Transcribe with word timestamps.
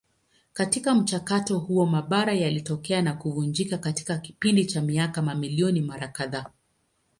Katika 0.53 0.95
mchakato 0.95 1.59
huo 1.59 1.85
mabara 1.85 2.33
yalitokea 2.33 3.01
na 3.01 3.13
kuvunjika 3.13 3.77
katika 3.77 4.17
kipindi 4.17 4.65
cha 4.65 4.81
miaka 4.81 5.21
mamilioni 5.21 5.81
mara 5.81 6.07
kadhaa. 6.07 6.45